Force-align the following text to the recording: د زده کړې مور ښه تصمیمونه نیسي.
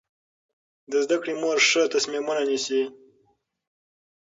د 0.91 0.93
زده 1.03 1.17
کړې 1.21 1.33
مور 1.41 1.57
ښه 1.69 1.81
تصمیمونه 1.93 2.41
نیسي. 2.49 2.81